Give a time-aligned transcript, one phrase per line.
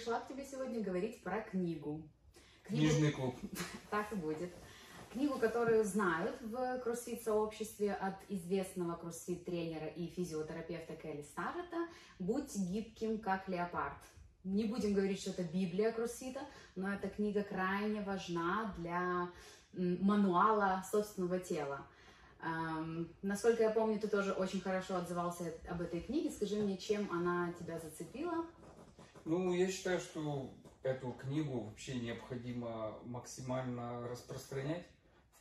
[0.00, 2.08] Пришла к тебе сегодня говорить про книгу.
[2.62, 2.88] книгу...
[2.88, 3.34] Книжный клуб.
[3.90, 4.50] Так и будет.
[5.12, 11.86] Книгу, которую знают в кроссфит-сообществе от известного кроссфит-тренера и физиотерапевта Келли Старрета
[12.18, 13.98] «Будь гибким, как леопард».
[14.42, 16.40] Не будем говорить, что это Библия кроссфита,
[16.76, 19.28] но эта книга крайне важна для
[19.74, 21.86] мануала собственного тела.
[22.42, 26.30] Um, насколько я помню, ты тоже очень хорошо отзывался об этой книге.
[26.30, 28.46] Скажи мне, чем она тебя зацепила?
[29.24, 30.50] Ну, я считаю, что
[30.82, 34.86] эту книгу вообще необходимо максимально распространять,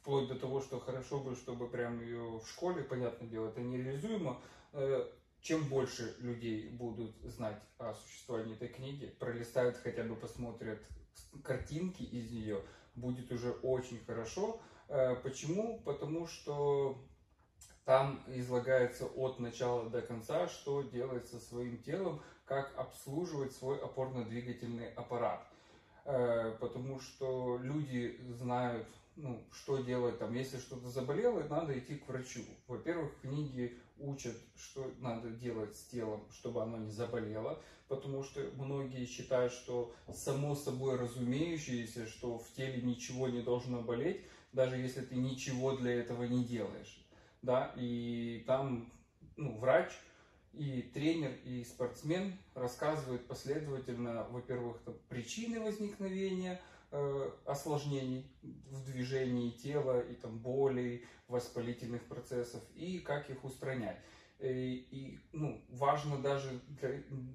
[0.01, 4.41] вплоть до того, что хорошо бы, чтобы прям ее в школе, понятное дело, это нереализуемо.
[4.73, 5.07] Э,
[5.41, 10.85] чем больше людей будут знать о существовании этой книги, пролистают хотя бы, посмотрят
[11.43, 12.61] картинки из нее,
[12.95, 14.59] будет уже очень хорошо.
[14.89, 15.79] Э, почему?
[15.85, 17.01] Потому что
[17.89, 24.93] там излагается от начала до конца, что делать со своим телом, как обслуживать свой опорно-двигательный
[24.93, 25.43] аппарат.
[26.05, 32.07] Э, потому что люди знают, ну, что делать там, если что-то заболело, надо идти к
[32.07, 32.41] врачу.
[32.67, 39.07] Во-первых, книги учат, что надо делать с телом, чтобы оно не заболело, потому что многие
[39.07, 44.21] считают, что само собой разумеющееся, что в теле ничего не должно болеть,
[44.53, 46.98] даже если ты ничего для этого не делаешь.
[47.41, 47.73] Да?
[47.75, 48.91] И там
[49.37, 49.91] ну, врач
[50.53, 56.59] и тренер, и спортсмен рассказывают последовательно, во-первых, причины возникновения
[56.91, 63.97] э, осложнений в движении тела и там боли, воспалительных процессов, и как их устранять.
[64.39, 64.53] И, э,
[64.91, 66.59] и ну, важно даже,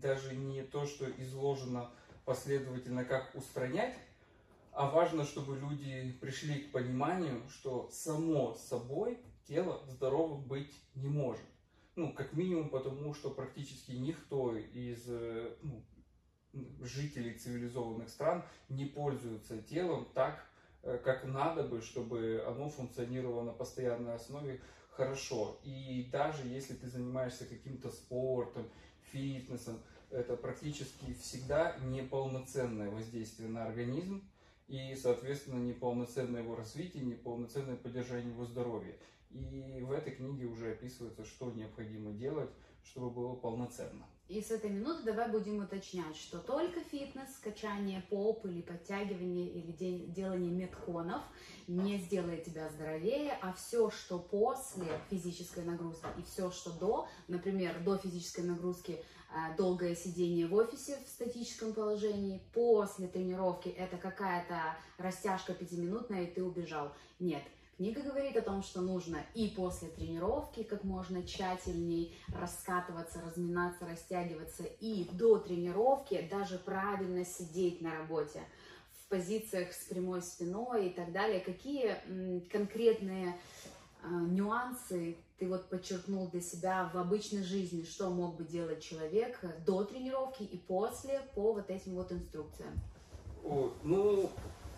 [0.03, 1.91] даже не то, что изложено
[2.25, 3.95] последовательно, как устранять,
[4.73, 11.45] а важно, чтобы люди пришли к пониманию, что само собой тело здоровым быть не может.
[11.97, 15.83] Ну, как минимум потому, что практически никто из э, ну,
[16.83, 20.45] жителей цивилизованных стран не пользуется телом так,
[20.83, 24.61] э, как надо бы, чтобы оно функционировало на постоянной основе
[24.91, 25.61] хорошо.
[25.63, 28.69] И даже если ты занимаешься каким-то спортом,
[29.13, 29.81] фитнесом,
[30.11, 34.29] это практически всегда неполноценное воздействие на организм,
[34.69, 38.97] и, соответственно, неполноценное его развитие, неполноценное поддержание его здоровья.
[39.35, 42.51] И в этой книге уже описывается, что необходимо делать,
[42.85, 44.07] чтобы было полноценно.
[44.29, 50.07] И с этой минуты давай будем уточнять, что только фитнес, качание поп или подтягивание или
[50.07, 51.21] делание метконов
[51.67, 57.83] не сделает тебя здоровее, а все, что после физической нагрузки и все, что до, например,
[57.85, 64.75] до физической нагрузки э, долгое сидение в офисе в статическом положении, после тренировки это какая-то
[64.97, 66.95] растяжка пятиминутная и ты убежал.
[67.21, 67.43] Нет,
[67.77, 74.63] Книга говорит о том, что нужно и после тренировки как можно тщательней раскатываться, разминаться, растягиваться,
[74.81, 78.43] и до тренировки даже правильно сидеть на работе
[79.01, 81.41] в позициях с прямой спиной и так далее.
[81.41, 81.97] Какие
[82.49, 88.85] конкретные э, нюансы ты вот подчеркнул для себя в обычной жизни, что мог бы делать
[88.85, 92.81] человек до тренировки и после по вот этим вот инструкциям?
[93.43, 94.31] О, ну,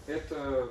[0.06, 0.70] это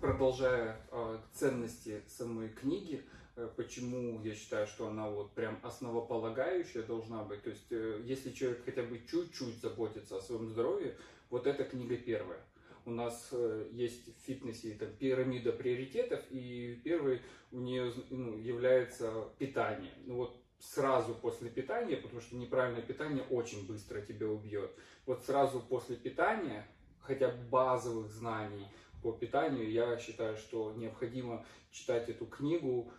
[0.00, 3.04] продолжая э, ценности самой книги,
[3.36, 7.42] э, почему я считаю, что она вот прям основополагающая должна быть.
[7.42, 10.96] То есть, э, если человек хотя бы чуть-чуть заботится о своем здоровье,
[11.30, 12.40] вот эта книга первая.
[12.84, 17.20] У нас э, есть в фитнесе там, пирамида приоритетов, и первый
[17.52, 19.92] у нее ну, является питание.
[20.06, 24.70] Ну вот сразу после питания, потому что неправильное питание очень быстро тебя убьет.
[25.06, 26.66] Вот сразу после питания,
[27.00, 28.66] хотя базовых знаний,
[29.02, 32.90] по питанию, я считаю, что необходимо читать эту книгу,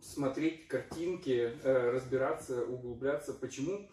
[0.00, 3.32] смотреть картинки, э, разбираться, углубляться.
[3.32, 3.88] Почему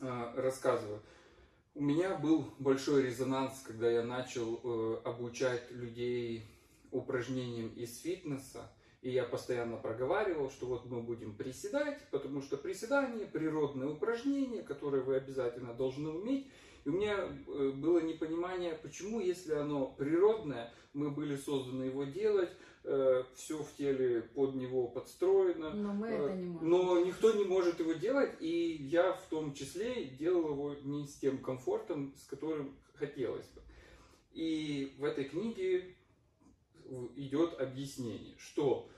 [0.00, 1.02] э, рассказываю?
[1.74, 6.44] У меня был большой резонанс, когда я начал э, обучать людей
[6.90, 8.70] упражнениям из фитнеса.
[9.02, 15.02] И я постоянно проговаривал, что вот мы будем приседать, потому что приседание– природное упражнение, которое
[15.02, 16.50] вы обязательно должны уметь.
[16.84, 22.50] И у меня э, было непонимание, почему, если оно природное, мы были созданы его делать,
[22.84, 25.70] э, все в теле под него подстроено.
[25.70, 26.68] Но мы это не можем.
[26.68, 31.16] Но никто не может его делать, и я в том числе делал его не с
[31.16, 33.62] тем комфортом, с которым хотелось бы.
[34.32, 35.96] И в этой книге
[37.16, 38.88] идет объяснение, что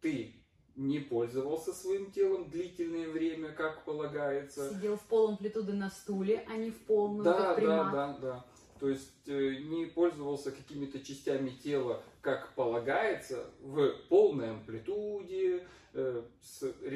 [0.00, 0.39] ты
[0.80, 4.70] не пользовался своим телом длительное время, как полагается.
[4.70, 7.92] Сидел в пол амплитуды на стуле, а не в полном, да, как примат.
[7.92, 8.44] Да, да, да.
[8.80, 16.09] То есть э, не пользовался какими-то частями тела как полагается, в полной амплитуде, э,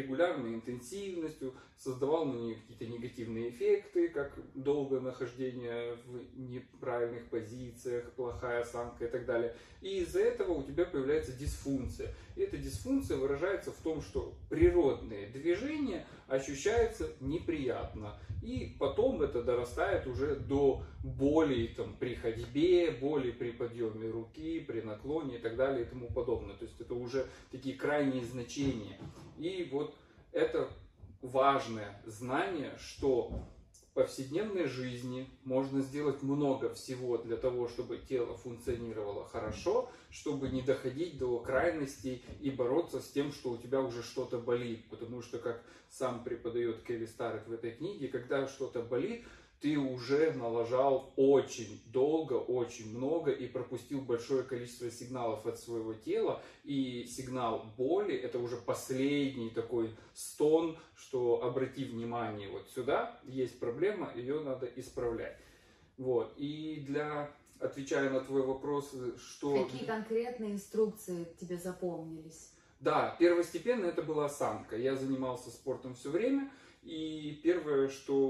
[0.04, 8.62] регулярной интенсивностью, создавал на нее какие-то негативные эффекты, как долгое нахождение в неправильных позициях, плохая
[8.62, 9.56] осанка и так далее.
[9.80, 12.14] И из-за этого у тебя появляется дисфункция.
[12.36, 18.18] И эта дисфункция выражается в том, что природные движения ощущаются неприятно.
[18.42, 24.80] И потом это дорастает уже до боли там, при ходьбе, боли при подъеме руки, при
[24.80, 26.54] наклоне и так далее и тому подобное.
[26.56, 28.98] То есть это уже такие крайние значения.
[29.38, 29.94] И вот
[30.32, 30.68] это
[31.22, 33.30] важное знание, что
[33.72, 40.62] в повседневной жизни можно сделать много всего для того, чтобы тело функционировало хорошо, чтобы не
[40.62, 44.88] доходить до крайностей и бороться с тем, что у тебя уже что-то болит.
[44.90, 49.24] Потому что, как сам преподает Келли Старрет в этой книге, когда что-то болит,
[49.60, 56.42] ты уже налажал очень долго, очень много и пропустил большое количество сигналов от своего тела.
[56.64, 64.12] И сигнал боли это уже последний такой стон, что обрати внимание вот сюда, есть проблема,
[64.14, 65.38] ее надо исправлять.
[65.96, 66.34] Вот.
[66.36, 67.30] И для
[67.60, 69.64] отвечая на твой вопрос, что...
[69.64, 72.50] Какие конкретные инструкции тебе запомнились?
[72.80, 74.76] Да, первостепенно это была осанка.
[74.76, 76.50] Я занимался спортом все время,
[76.82, 78.23] и первое, что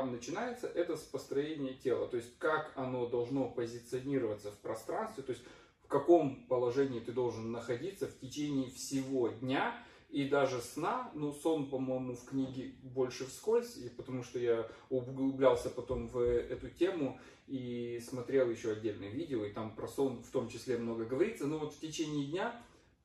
[0.00, 2.08] там начинается, это с построения тела.
[2.08, 5.44] То есть, как оно должно позиционироваться в пространстве, то есть,
[5.84, 9.74] в каком положении ты должен находиться в течение всего дня
[10.08, 11.10] и даже сна.
[11.14, 16.70] Ну, сон, по-моему, в книге больше вскользь, и потому что я углублялся потом в эту
[16.70, 21.46] тему и смотрел еще отдельные видео, и там про сон в том числе много говорится.
[21.46, 22.58] Но вот в течение дня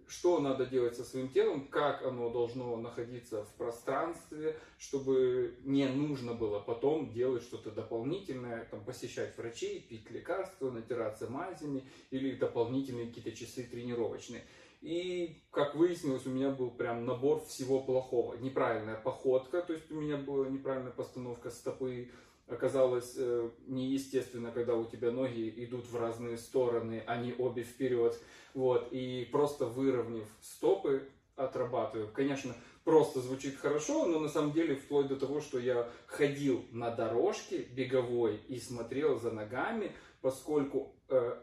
[0.07, 6.33] что надо делать со своим телом, как оно должно находиться в пространстве, чтобы не нужно
[6.33, 13.31] было потом делать что-то дополнительное, там, посещать врачей, пить лекарства, натираться мазями или дополнительные какие-то
[13.31, 14.43] часы тренировочные.
[14.81, 18.35] И, как выяснилось, у меня был прям набор всего плохого.
[18.35, 22.11] Неправильная походка, то есть у меня была неправильная постановка стопы,
[22.47, 28.17] оказалось э, неестественно, когда у тебя ноги идут в разные стороны, а не обе вперед.
[28.53, 32.09] Вот, и просто выровняв стопы, отрабатываю.
[32.13, 36.91] Конечно, просто звучит хорошо, но на самом деле вплоть до того, что я ходил на
[36.91, 39.91] дорожке беговой и смотрел за ногами,
[40.21, 41.35] поскольку э,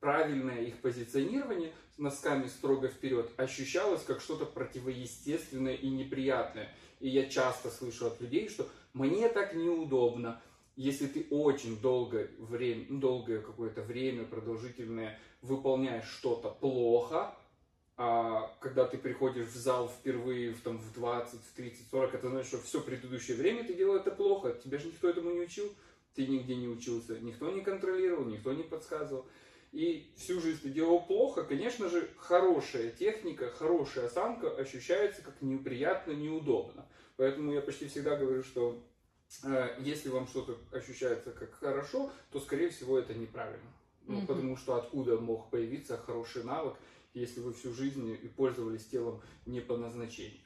[0.00, 6.74] правильное их позиционирование носками строго вперед ощущалось как что-то противоестественное и неприятное.
[7.00, 10.40] И я часто слышу от людей, что мне так неудобно.
[10.76, 17.34] Если ты очень долгое время, долгое какое-то время продолжительное выполняешь что-то плохо,
[17.96, 22.28] а когда ты приходишь в зал впервые в, там, в 20, в 30, 40, это
[22.28, 25.74] значит, что все предыдущее время ты делал это плохо, тебя же никто этому не учил,
[26.14, 29.26] ты нигде не учился, никто не контролировал, никто не подсказывал.
[29.72, 36.12] И всю жизнь ты делал плохо, конечно же, хорошая техника, хорошая осанка ощущается как неприятно,
[36.12, 36.87] неудобно.
[37.18, 38.80] Поэтому я почти всегда говорю, что
[39.42, 43.70] э, если вам что-то ощущается как хорошо, то, скорее всего, это неправильно.
[44.06, 44.26] Ну, mm-hmm.
[44.26, 46.74] Потому что откуда мог появиться хороший навык,
[47.14, 50.38] если вы всю жизнь и пользовались телом не по назначению.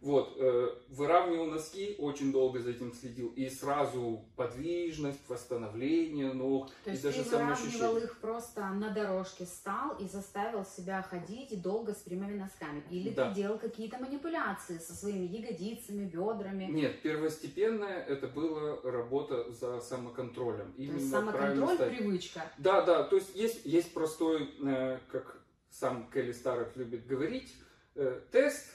[0.00, 6.70] Вот, э, выравнивал носки, очень долго за этим следил, и сразу подвижность, восстановление ног.
[6.84, 11.60] То есть и даже ты выравнивал их просто на дорожке, стал и заставил себя ходить
[11.60, 12.82] долго с прямыми носками?
[12.90, 13.28] Или да.
[13.28, 16.64] ты делал какие-то манипуляции со своими ягодицами, бедрами?
[16.64, 20.72] Нет, первостепенная это была работа за самоконтролем.
[20.78, 22.42] Именно то есть самоконтроль, привычка?
[22.56, 27.54] Да, да, то есть есть, есть простой, э, как сам Келли Старок любит говорить,
[27.96, 28.66] э, тест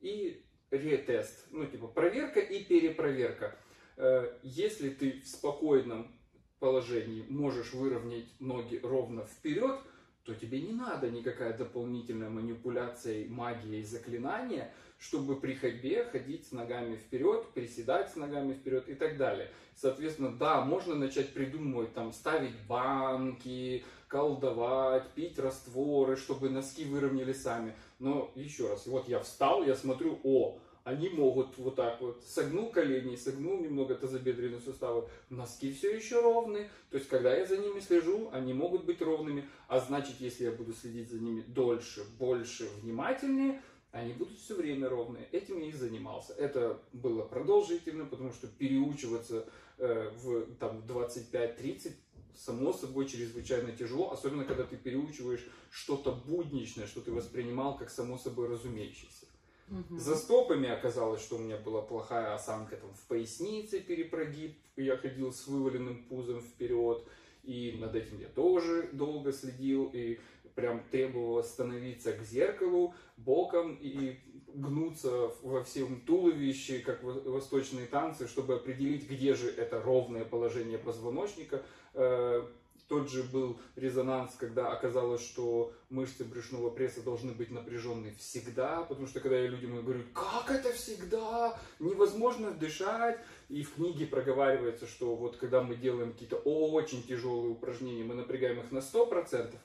[0.00, 3.56] и ретест, ну типа проверка и перепроверка.
[3.96, 6.12] Э, если ты в спокойном
[6.58, 9.78] положении можешь выровнять ноги ровно вперед,
[10.24, 16.52] то тебе не надо никакая дополнительная манипуляция, магия и заклинания, чтобы при ходьбе ходить с
[16.52, 19.52] ногами вперед, приседать с ногами вперед и так далее.
[19.76, 27.74] Соответственно, да, можно начать придумывать, там, ставить банки, колдовать, пить растворы, чтобы носки выровняли сами.
[27.98, 32.70] Но еще раз, вот я встал, я смотрю, о, они могут вот так вот, согнул
[32.70, 37.80] колени, согнул немного тазобедренные суставы, носки все еще ровные, то есть когда я за ними
[37.80, 42.68] слежу, они могут быть ровными, а значит, если я буду следить за ними дольше, больше,
[42.82, 43.60] внимательнее,
[43.90, 45.26] они будут все время ровные.
[45.32, 46.34] Этим я и занимался.
[46.34, 49.48] Это было продолжительно, потому что переучиваться
[49.78, 51.92] э, в там, 25-30
[52.36, 58.18] само собой чрезвычайно тяжело, особенно когда ты переучиваешь что-то будничное, что ты воспринимал как само
[58.18, 59.26] собой разумеющееся.
[59.68, 59.98] Угу.
[59.98, 65.32] За стопами оказалось, что у меня была плохая осанка там, в пояснице, перепрогиб, я ходил
[65.32, 67.04] с вываленным пузом вперед,
[67.42, 70.18] и над этим я тоже долго следил, и
[70.54, 74.18] прям требовалось становиться к зеркалу боком и
[74.56, 81.62] гнуться во всем туловище, как восточные танцы, чтобы определить, где же это ровное положение позвоночника.
[81.94, 82.42] Э,
[82.88, 89.08] тот же был резонанс, когда оказалось, что мышцы брюшного пресса должны быть напряжены всегда, потому
[89.08, 95.16] что когда я людям говорю, как это всегда, невозможно дышать, и в книге проговаривается, что
[95.16, 99.56] вот когда мы делаем какие-то очень тяжелые упражнения, мы напрягаем их на 100%,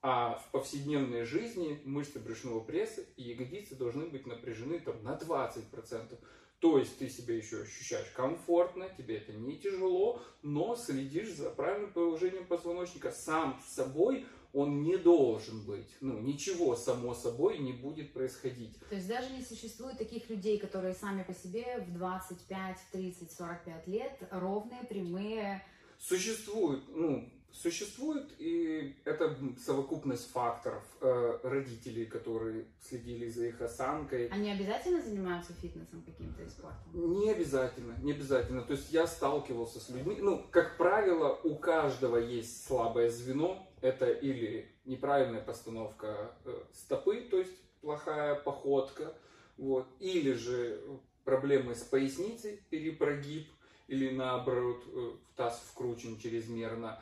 [0.00, 6.18] а в повседневной жизни мышцы брюшного пресса и ягодицы должны быть напряжены там, на 20%.
[6.60, 11.92] То есть ты себя еще ощущаешь комфортно, тебе это не тяжело, но следишь за правильным
[11.92, 13.12] положением позвоночника.
[13.12, 15.88] Сам с собой он не должен быть.
[16.00, 18.76] Ну, ничего само собой не будет происходить.
[18.88, 23.86] То есть даже не существует таких людей, которые сами по себе в 25, 30, 45
[23.86, 25.64] лет ровные, прямые.
[25.98, 30.82] Существует, ну, Существует, и это совокупность факторов.
[31.00, 34.28] Э, родителей, которые следили за их осанкой.
[34.28, 36.92] Они обязательно занимаются фитнесом каким-то и спортом?
[36.92, 38.62] Не обязательно, не обязательно.
[38.62, 43.66] То есть я сталкивался с людьми, ну, как правило, у каждого есть слабое звено.
[43.80, 49.14] Это или неправильная постановка э, стопы, то есть плохая походка,
[49.56, 50.80] вот, или же
[51.24, 53.48] проблемы с поясницей, перепрогиб,
[53.86, 57.00] или наоборот, э, таз вкручен чрезмерно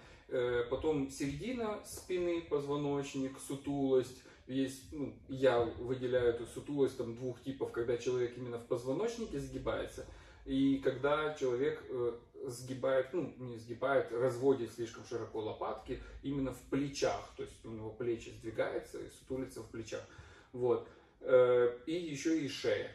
[0.70, 4.22] потом середина спины, позвоночник, сутулость.
[4.46, 10.06] Есть, ну, я выделяю эту сутулость там двух типов, когда человек именно в позвоночнике сгибается,
[10.44, 12.12] и когда человек э,
[12.44, 17.90] сгибает, ну, не сгибает, разводит слишком широко лопатки именно в плечах, то есть у него
[17.90, 20.06] плечи сдвигаются и сутулится в плечах.
[20.52, 20.88] Вот.
[21.22, 22.92] Э, и еще и шея.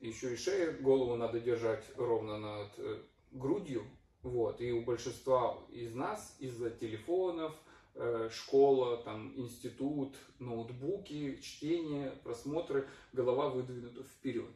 [0.00, 2.70] Еще и шея, голову надо держать ровно над
[3.32, 3.82] грудью,
[4.22, 4.60] вот.
[4.60, 7.52] И у большинства из нас из-за телефонов,
[7.94, 14.52] э, школа, там, институт, ноутбуки, чтение, просмотры, голова выдвинута вперед.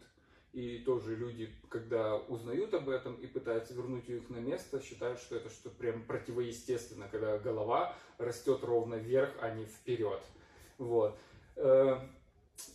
[0.52, 5.36] И тоже люди, когда узнают об этом и пытаются вернуть их на место, считают, что
[5.36, 10.22] это что-то прям противоестественно, когда голова растет ровно вверх, а не вперед.
[10.78, 11.18] Вот.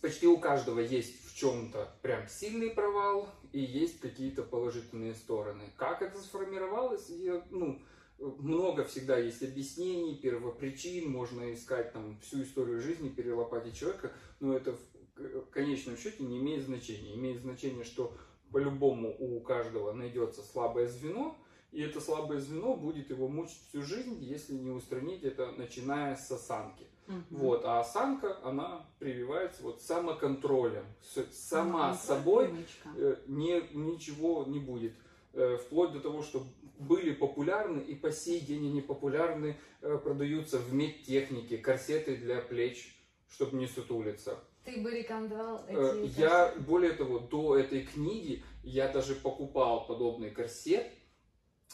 [0.00, 5.62] Почти у каждого есть в чем-то прям сильный провал, и есть какие-то положительные стороны.
[5.76, 7.80] Как это сформировалось, я, ну,
[8.18, 14.76] много всегда есть объяснений, первопричин, можно искать там всю историю жизни, перелопатить человека, но это
[15.16, 17.14] в конечном счете не имеет значения.
[17.14, 18.16] Имеет значение, что
[18.50, 21.36] по-любому у каждого найдется слабое звено,
[21.72, 26.30] и это слабое звено будет его мучить всю жизнь, если не устранить это, начиная с
[26.30, 26.86] осанки.
[27.08, 27.16] Угу.
[27.30, 30.84] Вот, а осанка, она прививается вот самоконтролем.
[31.32, 32.54] Сама угу, собой
[32.96, 34.94] э, не, ничего не будет.
[35.32, 36.44] Э, вплоть до того, что
[36.78, 42.96] были популярны и по сей день они популярны, э, продаются в медтехнике, корсеты для плеч,
[43.28, 44.38] чтобы не сутулиться.
[44.64, 50.86] Ты бы рекомендовал эти Я, более того, до этой книги я даже покупал подобный корсет,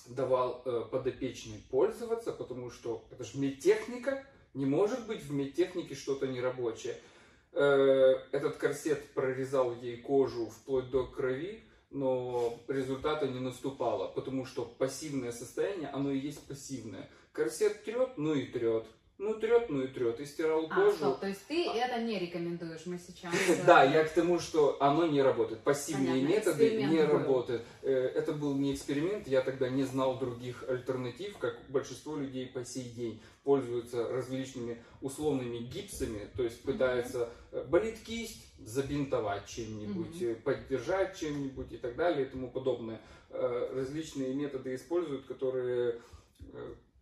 [0.06, 4.24] давал подопечной пользоваться, потому что это же медтехника,
[4.58, 6.96] не может быть в медтехнике что-то нерабочее.
[7.52, 14.64] Э, этот корсет прорезал ей кожу вплоть до крови, но результата не наступало, потому что
[14.64, 17.08] пассивное состояние, оно и есть пассивное.
[17.32, 18.84] Корсет трет, ну и трет.
[19.18, 20.20] Ну, трет, ну и трет.
[20.20, 20.96] И стирал а, кожу.
[20.96, 21.74] Стоп, то есть ты а...
[21.74, 23.34] это не рекомендуешь, мы сейчас...
[23.66, 25.60] Да, я к тому, что оно не работает.
[25.62, 27.12] Пассивные Понятно, методы не был.
[27.18, 27.62] работают.
[27.82, 32.64] Э, это был не эксперимент, я тогда не знал других альтернатив, как большинство людей по
[32.64, 41.18] сей день пользуются различными условными гипсами, то есть пытаются mm болит кисть, забинтовать чем-нибудь, поддержать
[41.18, 43.00] чем-нибудь и так далее и тому подобное.
[43.30, 45.98] Различные методы используют, которые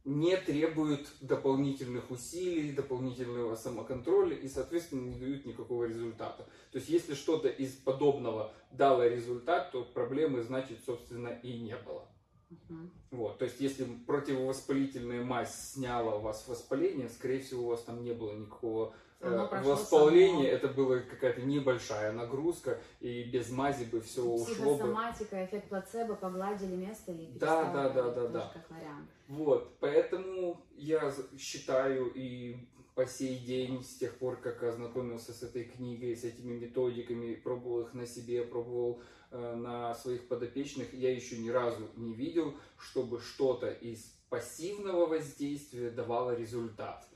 [0.06, 6.46] не требуют дополнительных усилий, дополнительного самоконтроля и, соответственно, не дают никакого результата.
[6.70, 12.08] То есть, если что-то из подобного дало результат, то проблемы, значит, собственно, и не было.
[12.48, 12.90] Uh-huh.
[13.10, 18.04] Вот, то есть, если противовоспалительная мазь сняла у вас воспаление, скорее всего, у вас там
[18.04, 24.22] не было никакого Э, Воспаление это была какая-то небольшая нагрузка, и без мази бы все
[24.22, 24.52] ушло бы.
[24.52, 28.50] Психосоматика, эффект плацебо, погладили место и Да, да, да, да, да.
[28.52, 29.08] Как вариант.
[29.28, 32.56] Вот, поэтому я считаю и
[32.94, 37.80] по сей день, с тех пор, как ознакомился с этой книгой, с этими методиками, пробовал
[37.80, 39.00] их на себе, пробовал
[39.30, 46.34] на своих подопечных, я еще ни разу не видел, чтобы что-то из пассивного воздействия давало
[46.36, 47.06] результат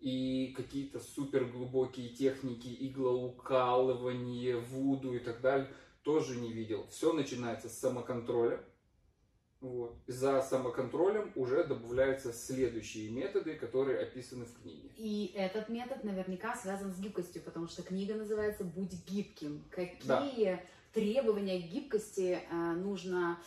[0.00, 5.68] и какие-то супер глубокие техники, иглоукалывание, вуду и так далее,
[6.02, 6.86] тоже не видел.
[6.88, 8.60] Все начинается с самоконтроля,
[9.60, 9.96] Вот.
[10.06, 14.88] За самоконтролем уже добавляются следующие методы, которые описаны в книге.
[14.96, 19.64] И этот метод наверняка связан с гибкостью, потому что книга называется «Будь гибким».
[19.70, 20.60] Какие да.
[20.92, 23.38] Требования гибкости э, нужно,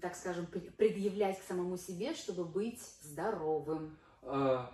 [0.00, 3.98] так скажем, предъявлять к самому себе, чтобы быть здоровым?
[4.22, 4.72] А,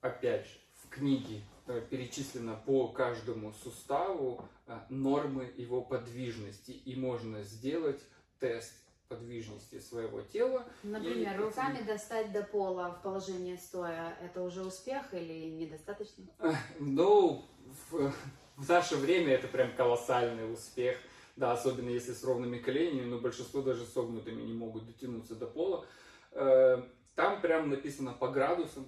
[0.00, 7.42] опять же, в книге э, перечислено по каждому суставу э, нормы его подвижности, и можно
[7.42, 8.00] сделать
[8.38, 8.72] тест
[9.14, 10.64] подвижности своего тела.
[10.82, 11.44] Например, и...
[11.44, 16.24] руками достать до пола в положении стоя, это уже успех или недостаточно?
[16.80, 17.44] Ну,
[17.90, 18.12] в,
[18.56, 20.98] в наше время это прям колоссальный успех,
[21.36, 25.84] да, особенно если с ровными коленями, но большинство даже согнутыми не могут дотянуться до пола.
[26.32, 26.82] Э,
[27.14, 28.86] там прям написано по градусам,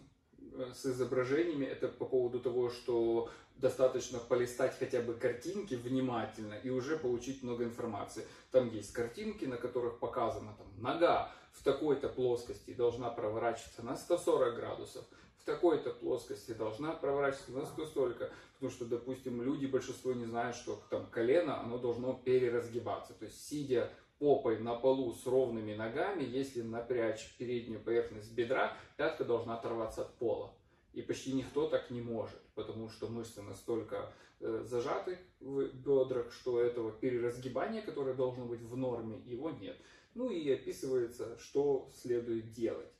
[0.56, 6.70] Э, с изображениями, это по поводу того, что достаточно полистать хотя бы картинки внимательно и
[6.70, 8.26] уже получить много информации.
[8.50, 14.54] Там есть картинки, на которых показана там, нога в такой-то плоскости должна проворачиваться на 140
[14.56, 15.04] градусов,
[15.38, 20.56] в такой-то плоскости должна проворачиваться на 100 столько, потому что, допустим, люди, большинство не знают,
[20.56, 26.24] что там колено, оно должно переразгибаться, то есть сидя попой на полу с ровными ногами,
[26.24, 30.52] если напрячь переднюю поверхность бедра, пятка должна оторваться от пола.
[30.94, 36.60] И почти никто так не может, потому что мышцы настолько э, зажаты в бедрах, что
[36.60, 39.76] этого переразгибания, которое должно быть в норме, его нет.
[40.14, 42.90] Ну и описывается, что следует делать.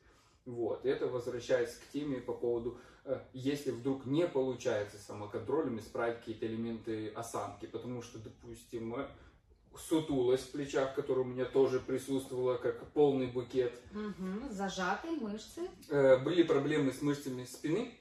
[0.45, 0.87] Вот.
[0.87, 7.09] Это возвращаясь к теме по поводу, э, если вдруг не получается самоконтролем исправить какие-то элементы
[7.09, 8.95] осанки, потому что, допустим,
[9.79, 13.73] сутулость в плечах, которая у меня тоже присутствовала как полный букет.
[13.93, 15.69] Угу, зажатые мышцы.
[15.89, 17.95] Э, были проблемы с мышцами спины.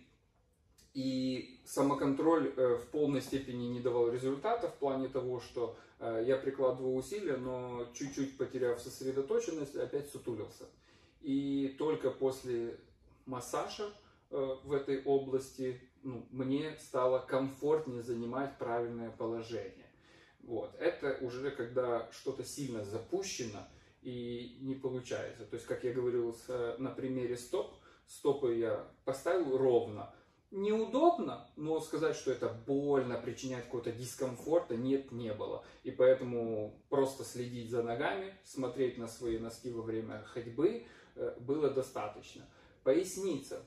[0.95, 6.37] И самоконтроль э, в полной степени не давал результата в плане того, что э, я
[6.37, 10.65] прикладывал усилия, но чуть-чуть потеряв сосредоточенность, опять сутулился.
[11.21, 12.79] И только после
[13.25, 13.91] массажа
[14.29, 19.85] в этой области ну, мне стало комфортнее занимать правильное положение.
[20.43, 20.75] Вот.
[20.79, 23.67] Это уже когда что-то сильно запущено
[24.01, 25.45] и не получается.
[25.45, 26.35] То есть, как я говорил
[26.77, 27.73] на примере стоп,
[28.07, 30.13] стопы я поставил ровно.
[30.51, 35.65] Неудобно, но сказать, что это больно, причинять какой-то дискомфорта, нет, не было.
[35.83, 41.69] И поэтому просто следить за ногами, смотреть на свои носки во время ходьбы э, было
[41.69, 42.45] достаточно.
[42.83, 43.63] Поясница.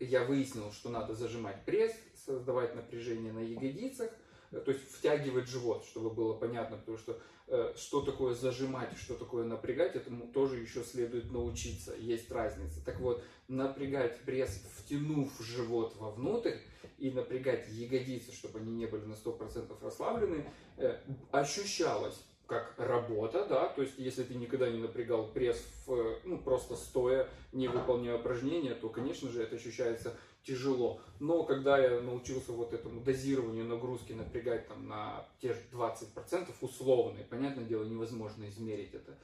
[0.00, 4.10] Я выяснил, что надо зажимать пресс, создавать напряжение на ягодицах–
[4.50, 9.44] то есть втягивать живот, чтобы было понятно, потому что э, что такое зажимать, что такое
[9.44, 12.84] напрягать, этому тоже еще следует научиться, есть разница.
[12.84, 16.56] Так вот, напрягать пресс, втянув живот вовнутрь,
[16.98, 20.44] и напрягать ягодицы, чтобы они не были на 100% расслаблены,
[20.76, 20.98] э,
[21.30, 26.76] ощущалось как работа, да, то есть если ты никогда не напрягал пресс, в, ну, просто
[26.76, 31.00] стоя, не выполняя упражнения, то, конечно же, это ощущается тяжело.
[31.20, 37.18] Но когда я научился вот этому дозированию нагрузки напрягать там на те же 20% условно,
[37.18, 39.18] и, понятное дело, невозможно измерить это,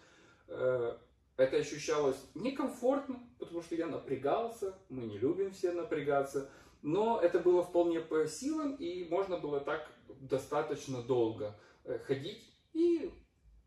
[0.49, 0.97] э,
[1.37, 6.51] это ощущалось некомфортно, потому что я напрягался, мы не любим все напрягаться,
[6.83, 13.11] но это было вполне по силам, и можно было так достаточно долго э, ходить, и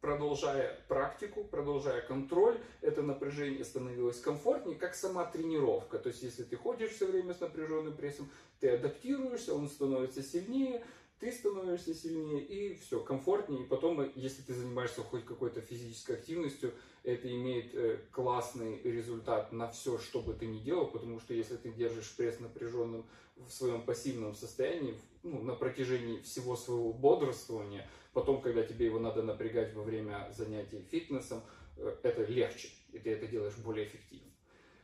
[0.01, 5.99] продолжая практику, продолжая контроль, это напряжение становилось комфортнее, как сама тренировка.
[5.99, 8.29] То есть, если ты ходишь все время с напряженным прессом,
[8.60, 10.83] ты адаптируешься, он становится сильнее,
[11.19, 13.63] ты становишься сильнее, и все, комфортнее.
[13.63, 19.69] И потом, если ты занимаешься хоть какой-то физической активностью, это имеет э, классный результат на
[19.69, 23.05] все, что бы ты ни делал, потому что если ты держишь пресс напряженным
[23.38, 29.21] в своем пассивном состоянии ну, на протяжении всего своего бодрствования, Потом, когда тебе его надо
[29.21, 31.43] напрягать во время занятий фитнесом,
[31.77, 34.32] э, это легче, и ты это делаешь более эффективно.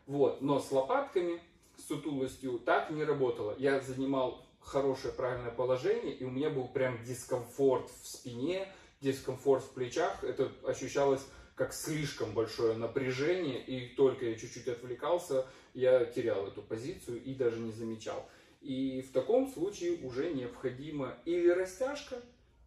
[0.06, 0.44] Вот.
[0.44, 1.42] Но с лопатками,
[1.76, 3.56] с сутулостью так не работало.
[3.58, 9.72] Я занимал хорошее правильное положение, и у меня был прям дискомфорт в спине, дискомфорт в
[9.72, 10.24] плечах.
[10.24, 17.24] Это ощущалось как слишком большое напряжение, и только я чуть-чуть отвлекался, я терял эту позицию
[17.24, 18.30] и даже не замечал.
[18.62, 22.22] И в таком случае уже необходима или растяжка,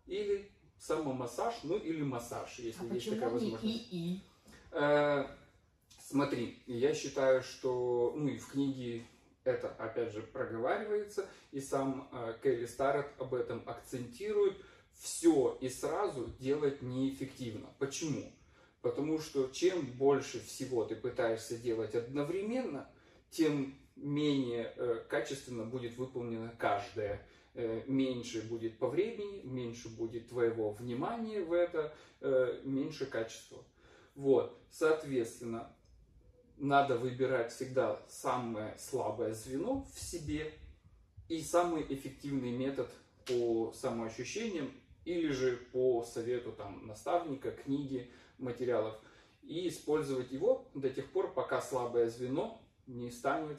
[0.06, 3.64] или самомассаж, ну или массаж, если а есть такая возможность.
[3.64, 4.20] И, и?
[4.72, 5.26] Э,
[6.00, 9.06] смотри, я считаю, что, ну и в книге
[9.44, 14.56] это опять же проговаривается, и сам э, Келли Старрет об этом акцентирует,
[14.98, 17.68] все и сразу делать неэффективно.
[17.78, 18.32] Почему?
[18.80, 22.88] Потому что чем больше всего ты пытаешься делать одновременно,
[23.30, 27.26] тем менее э, качественно будет выполнено каждое.
[27.58, 33.64] Э, меньше будет по времени, меньше будет твоего внимания в это, э, меньше качества.
[34.14, 35.74] Вот, соответственно,
[36.58, 40.52] надо выбирать всегда самое слабое звено в себе
[41.30, 42.90] и самый эффективный метод
[43.24, 44.70] по самоощущениям
[45.06, 49.00] или же по совету там, наставника, книги, материалов.
[49.42, 53.58] И использовать его до тех пор, пока слабое звено не станет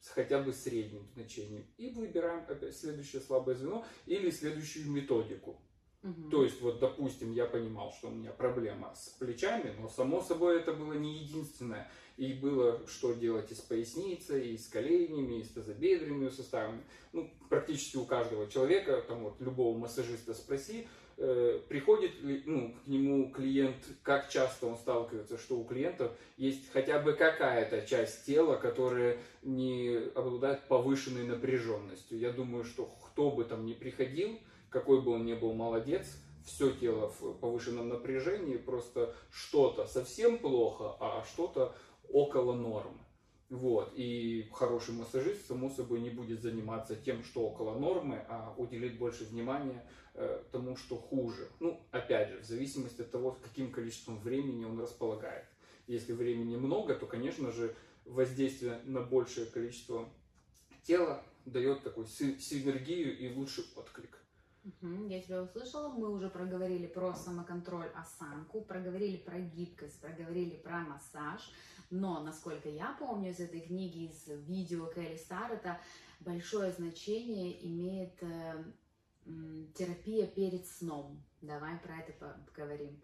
[0.00, 1.66] с хотя бы средним значением.
[1.76, 5.60] И выбираем опять следующее слабое звено или следующую методику.
[6.02, 6.30] Мгм.
[6.30, 10.60] То есть, вот, допустим, я понимал, что у меня проблема с плечами, но, само собой,
[10.60, 11.90] это было не единственное.
[12.16, 16.82] И было, что делать и с поясницей, и с коленями, и с тазобедренными суставами.
[17.12, 20.88] Ну, практически у каждого человека, там вот, любого массажиста спроси,
[21.68, 27.00] приходит ли, ну, к нему клиент, как часто он сталкивается, что у клиентов есть хотя
[27.00, 32.18] бы какая-то часть тела, которая не обладает повышенной напряженностью.
[32.18, 34.38] Я думаю, что кто бы там ни приходил,
[34.70, 36.06] какой бы он ни был молодец,
[36.44, 41.74] все тело в повышенном напряжении, просто что-то совсем плохо, а что-то
[42.08, 42.98] около нормы.
[43.50, 43.92] Вот.
[43.96, 49.24] И хороший массажист, само собой, не будет заниматься тем, что около нормы, а уделит больше
[49.24, 50.07] внимания э,
[50.52, 51.48] тому, что хуже.
[51.60, 55.44] Ну, опять же, в зависимости от того, каким количеством времени он располагает.
[55.86, 60.08] Если времени много, то, конечно же, воздействие на большее количество
[60.82, 64.18] тела дает такую си- синергию и лучший отклик.
[65.08, 65.88] Я тебя услышала.
[65.88, 71.50] Мы уже проговорили про самоконтроль, осанку, проговорили про гибкость, проговорили про массаж.
[71.90, 75.58] Но, насколько я помню из этой книги, из видео Келли Стар,
[76.20, 78.62] большое значение имеет э,
[79.74, 81.22] терапия перед сном.
[81.40, 83.00] Давай про это по- поговорим.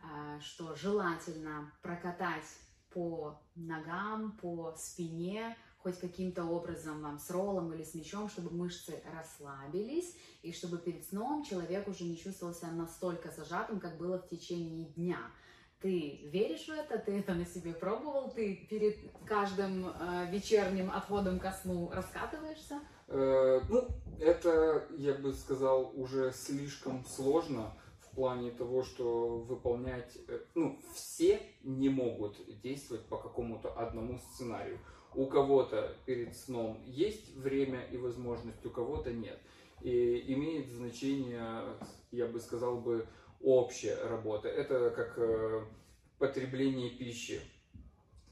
[0.00, 2.44] А, Что желательно прокатать
[2.90, 9.02] по ногам, по спине, хоть каким-то образом вам с роллом или с мячом, чтобы мышцы
[9.12, 14.28] расслабились, и чтобы перед сном человек уже не чувствовал себя настолько зажатым, как было в
[14.28, 15.18] течение дня.
[15.80, 16.98] Ты веришь в это?
[16.98, 18.30] Ты это на себе пробовал?
[18.30, 22.80] Ты перед каждым э, вечерним отходом ко сну раскатываешься?
[23.08, 23.88] Э, ну,
[24.22, 31.40] это, я бы сказал, уже слишком сложно в плане того, что выполнять, э, ну, все
[31.62, 34.78] не могут действовать по какому-то одному сценарию.
[35.14, 39.38] У кого-то перед сном есть время и возможность, у кого-то нет.
[39.80, 41.76] И имеет значение,
[42.12, 43.06] я бы сказал бы,
[43.40, 44.48] общая работа.
[44.48, 45.64] Это как э,
[46.18, 47.40] потребление пищи.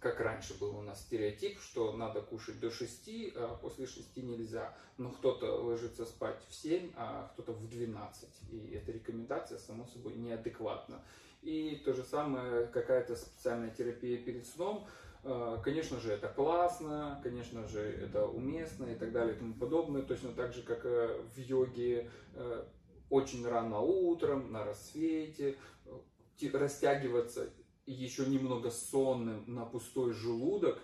[0.01, 4.75] Как раньше был у нас стереотип, что надо кушать до 6, а после 6 нельзя.
[4.97, 8.29] Но кто-то ложится спать в 7, а кто-то в 12.
[8.51, 11.05] И эта рекомендация, само собой, неадекватна.
[11.43, 14.87] И то же самое, какая-то специальная терапия перед сном.
[15.23, 20.01] Э, Конечно же, это классно, конечно же, это уместно и так далее и тому подобное.
[20.01, 22.65] Точно так же, как э, в йоге э,
[23.11, 27.51] очень рано утром, на рассвете, э, растягиваться
[27.93, 30.79] еще немного сонным на пустой желудок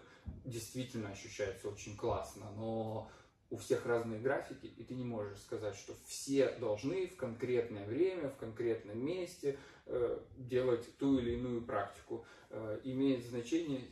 [0.45, 3.11] действительно ощущается очень классно, но
[3.51, 8.29] у всех разные графики, и ты не можешь сказать, что все должны в конкретное время,
[8.29, 12.25] в конкретном месте э, делать ту или иную практику.
[12.51, 13.83] Э, имеет значение,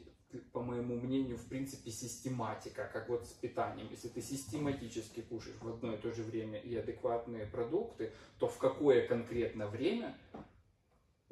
[0.53, 3.89] по моему мнению, в принципе, систематика, как вот с питанием.
[3.91, 8.59] Если ты систематически кушаешь в одно и то же время и адекватные продукты, то в
[8.59, 10.19] какое конкретно время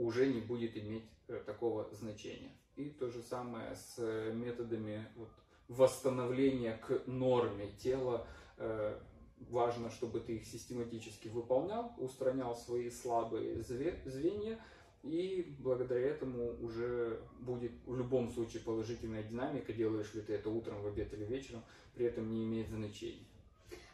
[0.02, 2.52] уже не будет иметь э, такого значения.
[2.76, 5.28] И то же самое с э, методами вот,
[5.68, 8.26] восстановления к норме тела.
[8.58, 8.98] Э,
[9.50, 14.56] Важно, чтобы ты их систематически выполнял, устранял свои слабые зве- звенья,
[15.02, 20.80] и благодаря этому уже будет в любом случае положительная динамика, делаешь ли ты это утром,
[20.80, 21.62] в обед или вечером,
[21.94, 23.26] при этом не имеет значения.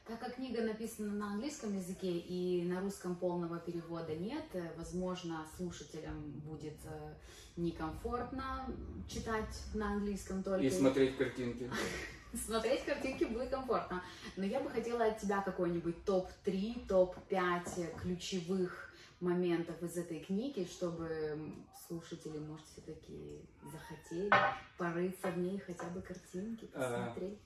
[0.09, 5.47] Так как книга написана на английском языке и на русском полного перевода нет, э, возможно,
[5.55, 7.15] слушателям будет э,
[7.59, 8.75] некомфортно
[9.07, 10.65] читать на английском только.
[10.65, 11.71] И смотреть картинки.
[12.47, 14.03] Смотреть картинки будет комфортно.
[14.37, 18.91] Но я бы хотела от тебя какой-нибудь топ-3, топ-5 ключевых
[19.21, 21.39] моментов из этой книги, чтобы
[21.87, 24.31] слушатели, может, все-таки захотели
[24.77, 27.39] порыться в ней хотя бы картинки, А, посмотреть.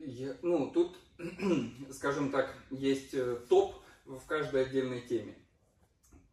[0.00, 0.96] Я- ну, тут,
[1.90, 3.74] скажем так, есть э, топ
[4.06, 5.36] в каждой отдельной теме.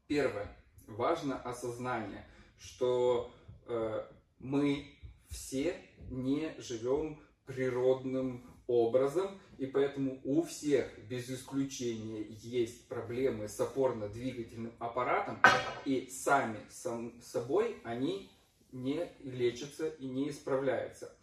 [0.08, 0.56] Первое.
[0.88, 2.26] Важно осознание,
[2.58, 3.30] что
[3.66, 4.06] э,
[4.40, 4.88] мы
[5.30, 5.76] все
[6.10, 15.42] не живем природным образом, и поэтому у всех без исключения есть проблемы с опорно-двигательным аппаратом,
[15.86, 18.32] и сами сам собой они
[18.72, 21.14] не лечатся и не исправляются.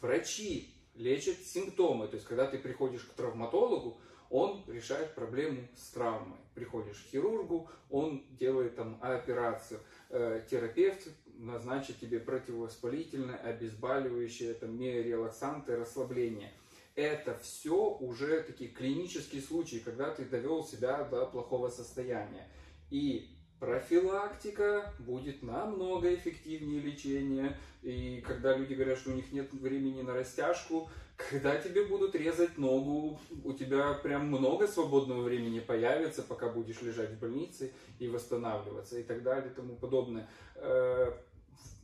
[0.00, 3.98] Врачи лечат симптомы, то есть когда ты приходишь к травматологу,
[4.30, 6.36] он решает проблему с травмой.
[6.54, 9.80] Приходишь к хирургу, он делает там операцию.
[10.10, 11.08] Э, терапевт
[11.38, 16.52] назначит тебе противовоспалительное, обезболивающее, там, миорелаксанты, расслабление.
[16.94, 22.48] Это все уже такие клинические случаи, когда ты довел себя до плохого состояния.
[22.90, 27.56] И профилактика будет намного эффективнее лечения.
[27.82, 32.58] И когда люди говорят, что у них нет времени на растяжку, когда тебе будут резать
[32.58, 38.98] ногу, у тебя прям много свободного времени появится, пока будешь лежать в больнице и восстанавливаться
[38.98, 40.28] и так далее и тому подобное.
[40.54, 41.12] Э,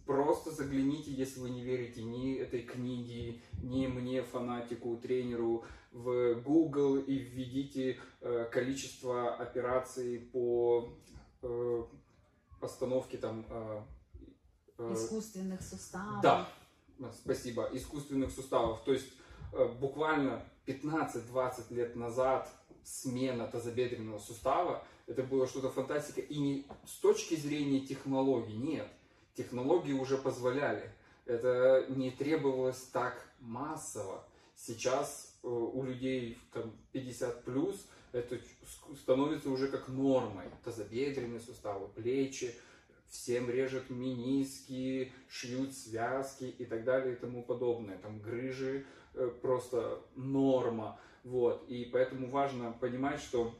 [0.06, 6.98] просто загляните, если вы не верите ни этой книге, ни мне, фанатику, тренеру, в Google
[6.98, 10.92] и введите э, количество операций по
[11.44, 11.85] э,
[12.61, 13.46] постановке там
[14.78, 16.22] искусственных суставов.
[16.22, 16.48] Да,
[17.12, 18.83] спасибо, искусственных суставов.
[18.85, 19.07] То есть
[19.54, 22.50] Э, буквально 15-20 лет назад
[22.83, 26.20] смена тазобедренного сустава, это было что-то фантастика.
[26.20, 28.88] И не с точки зрения технологий, нет.
[29.35, 30.90] Технологии уже позволяли.
[31.24, 34.24] Это не требовалось так массово.
[34.57, 38.38] Сейчас э, у людей там, 50 плюс это
[38.96, 40.46] становится уже как нормой.
[40.64, 42.55] Тазобедренные суставы, плечи,
[43.11, 47.98] всем режут миниски, шьют связки и так далее и тому подобное.
[47.98, 50.98] Там грыжи Э, просто норма.
[51.22, 51.64] Вот.
[51.68, 53.55] И поэтому важно понимать, что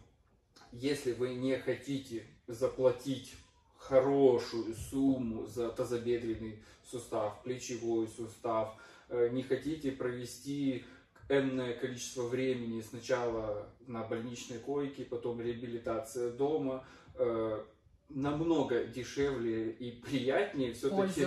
[0.73, 3.35] если вы не хотите заплатить
[3.79, 8.77] хорошую сумму за тазобедренный сустав, плечевой сустав,
[9.09, 10.85] э, не хотите провести
[11.29, 16.85] энное количество времени сначала на больничной койке, потом реабилитация дома,
[17.17, 17.65] э,
[18.11, 21.27] намного дешевле и приятнее все-таки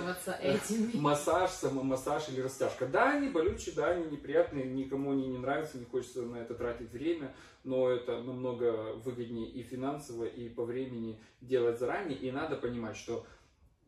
[0.97, 2.85] массаж, самомассаж или растяжка.
[2.85, 6.91] Да, они болючие, да, они неприятные, никому они не нравятся, не хочется на это тратить
[6.91, 12.17] время, но это намного выгоднее и финансово, и по времени делать заранее.
[12.17, 13.25] И надо понимать, что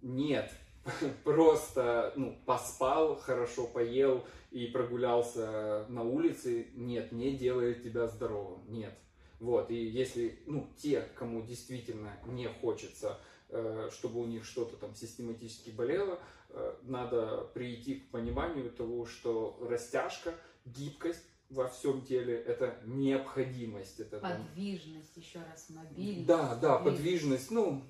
[0.02, 0.52] нет,
[1.24, 8.98] просто ну, поспал, хорошо поел и прогулялся на улице, нет, не делает тебя здоровым, нет.
[9.40, 14.94] Вот, и если, ну, те, кому действительно не хочется, э, чтобы у них что-то там
[14.96, 20.34] систематически болело, э, надо прийти к пониманию того, что растяжка,
[20.66, 24.00] гибкость во всем теле это необходимость.
[24.00, 25.24] Это, подвижность, там...
[25.24, 26.26] еще раз, мобильность.
[26.26, 27.82] Да, да, подвижность, ну,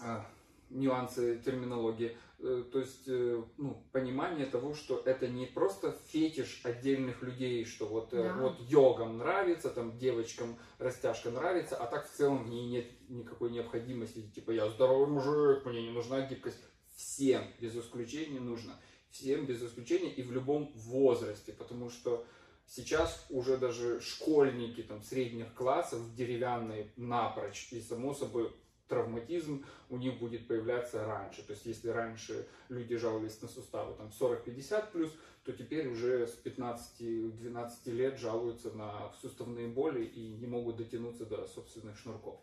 [0.00, 0.26] а,
[0.70, 2.16] нюансы терминологии.
[2.40, 7.86] Э, то есть э, ну, понимание того, что это не просто фетиш отдельных людей, что
[7.86, 8.34] вот, э, да.
[8.34, 13.50] вот йогам нравится, там девочкам растяжка нравится, а так в целом в ней нет никакой
[13.50, 16.58] необходимости, типа я здоровый мужик, мне не нужна гибкость.
[16.94, 18.74] Всем без исключения нужно.
[19.10, 22.24] Всем без исключения и в любом возрасте, потому что
[22.66, 28.52] сейчас уже даже школьники там, средних классов деревянные напрочь, и само собой
[28.88, 31.46] травматизм у них будет появляться раньше.
[31.46, 35.12] То есть, если раньше люди жаловались на суставы там 40-50 плюс,
[35.44, 41.46] то теперь уже с 15-12 лет жалуются на суставные боли и не могут дотянуться до
[41.46, 42.40] собственных шнурков.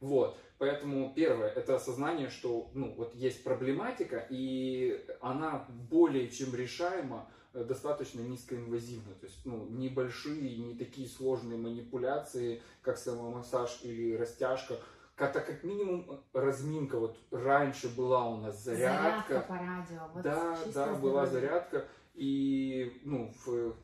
[0.00, 7.30] Вот, поэтому первое, это осознание, что, ну, вот есть проблематика, и она более чем решаема,
[7.54, 14.78] э, достаточно низкоинвазивно, то есть, ну, небольшие, не такие сложные манипуляции, как самомассаж или растяжка,
[15.16, 16.98] как-то как минимум разминка.
[16.98, 19.34] Вот раньше была у нас зарядка.
[19.34, 20.00] Зарядка по радио.
[20.12, 21.00] Вот да, да, здоровье.
[21.00, 21.84] была зарядка.
[22.14, 23.74] И, ну, в,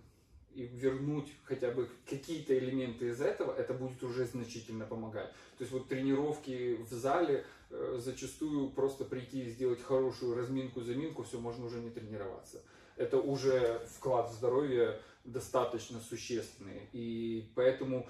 [0.55, 5.31] и вернуть хотя бы какие-то элементы из этого, это будет уже значительно помогать.
[5.59, 11.23] То есть вот тренировки в зале э, зачастую просто прийти и сделать хорошую разминку, заминку,
[11.23, 12.63] все, можно уже не тренироваться.
[12.97, 16.89] Это уже вклад в здоровье достаточно существенный.
[16.93, 18.07] И поэтому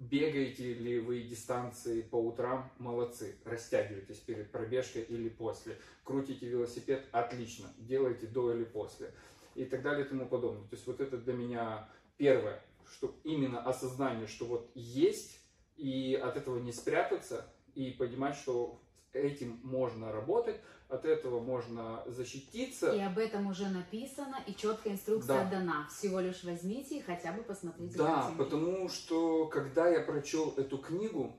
[0.00, 2.68] Бегаете ли вы дистанции по утрам?
[2.78, 3.36] Молодцы.
[3.44, 5.76] Растягиваетесь перед пробежкой или после.
[6.02, 7.06] Крутите велосипед?
[7.12, 7.68] Отлично.
[7.78, 9.12] Делаете до или после.
[9.54, 10.66] И так далее и тому подобное.
[10.68, 15.40] То есть вот это для меня первое, что именно осознание, что вот есть,
[15.76, 22.94] и от этого не спрятаться, и понимать, что этим можно работать, от этого можно защититься.
[22.94, 25.50] И об этом уже написано, и четкая инструкция да.
[25.50, 25.88] дана.
[25.90, 27.98] Всего лишь возьмите и хотя бы посмотрите.
[27.98, 31.36] Да, потому что когда я прочел эту книгу,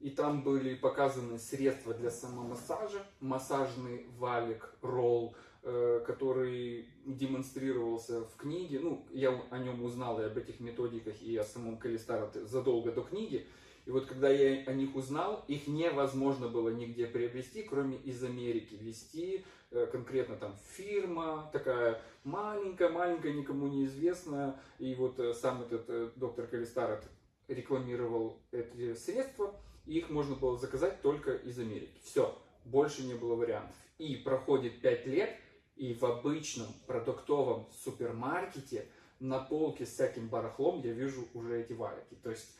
[0.00, 8.80] и там были показаны средства для самомассажа, массажный валик, ролл, э, который демонстрировался в книге.
[8.80, 13.02] Ну, я о нем узнал и об этих методиках, и о самом Калистарате задолго до
[13.02, 13.46] книги.
[13.84, 18.76] И вот когда я о них узнал, их невозможно было нигде приобрести, кроме из Америки
[18.80, 19.44] вести.
[19.72, 24.60] Э, конкретно там фирма такая маленькая, маленькая, никому неизвестная.
[24.78, 27.02] И вот э, сам этот э, доктор Калистаров
[27.48, 29.54] рекламировал эти средства,
[29.86, 32.00] и их можно было заказать только из Америки.
[32.04, 33.74] Все, больше не было вариантов.
[33.98, 35.36] И проходит 5 лет,
[35.74, 38.86] и в обычном продуктовом супермаркете
[39.20, 42.14] на полке с всяким барахлом я вижу уже эти валики.
[42.22, 42.56] То есть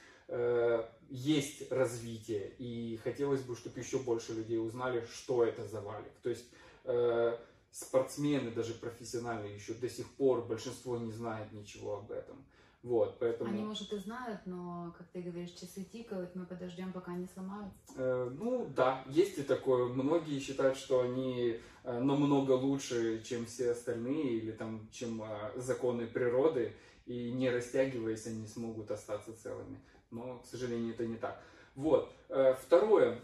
[1.13, 6.13] есть развитие, и хотелось бы, чтобы еще больше людей узнали, что это за валик.
[6.23, 6.47] То есть
[6.85, 7.37] э,
[7.71, 12.37] спортсмены, даже профессиональные, еще до сих пор большинство не знает ничего об этом.
[12.83, 13.51] Вот, поэтому...
[13.51, 17.77] Они, может, и знают, но, как ты говоришь, часы тикают, мы подождем, пока они сломаются.
[17.97, 19.87] Э, ну, да, есть и такое.
[19.87, 26.09] Многие считают, что они э, намного лучше, чем все остальные, или там, чем э, законы
[26.09, 26.73] природы,
[27.07, 29.79] и не растягиваясь, они смогут остаться целыми.
[30.13, 31.43] Но, к сожалению, это не так.
[31.75, 32.13] Вот.
[32.29, 33.19] Э, второе.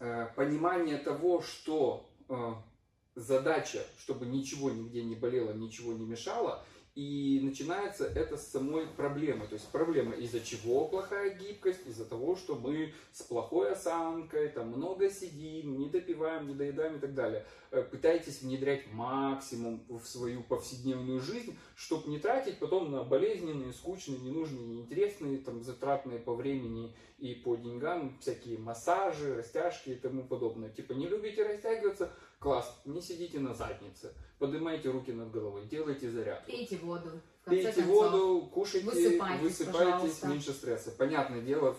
[0.00, 2.54] Э, понимание того, что э,
[3.14, 6.64] задача, чтобы ничего нигде не болело, ничего не мешало–
[6.96, 9.46] и начинается это с самой проблемы.
[9.46, 11.86] То есть проблема из-за чего плохая гибкость?
[11.86, 16.98] Из-за того, что мы с плохой осанкой, там много сидим, не допиваем, не доедаем и
[16.98, 17.44] так далее.
[17.70, 24.18] Э, пытаетесь внедрять максимум в свою повседневную жизнь, чтобы не тратить потом на болезненные, скучные,
[24.18, 30.70] ненужные, неинтересные, там, затратные по времени и по деньгам всякие массажи, растяжки и тому подобное.
[30.70, 32.10] Типа не любите растягиваться,
[32.46, 36.46] класс, не сидите на заднице, поднимайте руки над головой, делайте зарядку.
[36.46, 37.20] Пейте воду.
[37.44, 40.92] Пейте концов, воду, кушайте, высыпайтесь, высыпайтесь меньше стресса.
[40.92, 41.76] Понятное дело,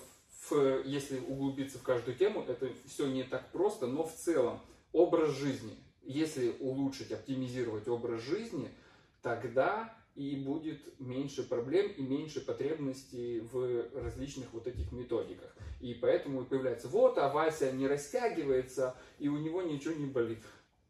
[0.50, 4.60] в, если углубиться в каждую тему, это все не так просто, но в целом
[4.92, 5.78] образ жизни.
[6.02, 8.70] Если улучшить, оптимизировать образ жизни,
[9.22, 15.56] тогда и будет меньше проблем и меньше потребностей в различных вот этих методиках.
[15.80, 20.40] И поэтому появляется, вот, а Вася не растягивается, и у него ничего не болит.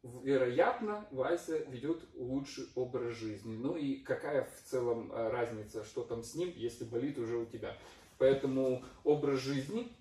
[0.03, 3.57] Вероятно, Вася ведет лучший образ жизни.
[3.57, 7.45] Ну и какая в целом э, разница, что там с ним, если болит уже у
[7.45, 7.75] тебя.
[8.17, 9.91] Поэтому образ жизни,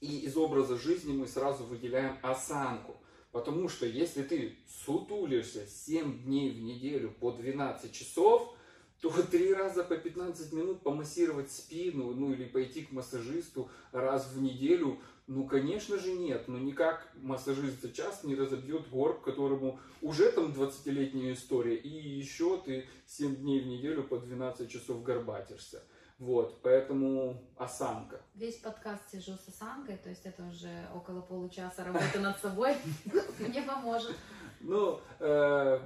[0.00, 2.96] и из образа жизни мы сразу выделяем осанку.
[3.30, 8.54] Потому что если ты сутулишься 7 дней в неделю по 12 часов,
[9.02, 14.40] то три раза по 15 минут помассировать спину, ну или пойти к массажисту раз в
[14.40, 20.30] неделю, ну конечно же нет, но никак массажист за час не разобьет горб, которому уже
[20.30, 25.82] там 20-летняя история, и еще ты 7 дней в неделю по 12 часов горбатишься.
[26.20, 28.20] Вот, поэтому осанка.
[28.34, 32.76] Весь подкаст сижу с осанкой, то есть это уже около получаса работы над собой.
[33.40, 34.14] Мне поможет.
[34.60, 35.80] Ну, э,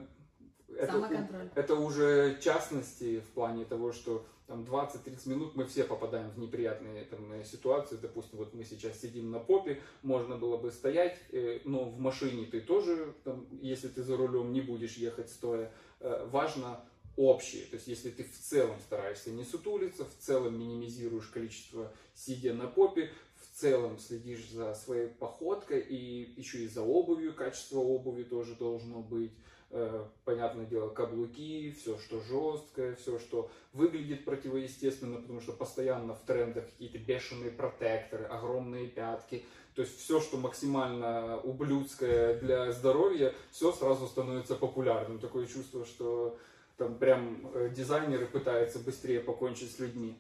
[0.76, 6.38] это, это уже частности в плане того, что там 20-30 минут мы все попадаем в
[6.38, 7.98] неприятные там, ситуации.
[8.00, 12.46] Допустим, вот мы сейчас сидим на попе, можно было бы стоять, э, но в машине
[12.46, 16.80] ты тоже, там, если ты за рулем не будешь ехать стоя, э, важно
[17.16, 17.64] общие.
[17.66, 22.68] То есть, если ты в целом стараешься не сутулиться, в целом минимизируешь количество сидя на
[22.68, 28.54] попе, в целом следишь за своей походкой и еще и за обувью, качество обуви тоже
[28.54, 29.32] должно быть.
[29.70, 36.20] Э, понятное дело, каблуки, все, что жесткое, все, что выглядит противоестественно, потому что постоянно в
[36.20, 39.44] трендах какие-то бешеные протекторы, огромные пятки.
[39.74, 45.18] То есть все, что максимально ублюдское для здоровья, все сразу становится популярным.
[45.18, 46.38] Такое чувство, что
[46.76, 50.16] там прям э, дизайнеры пытаются быстрее покончить с людьми.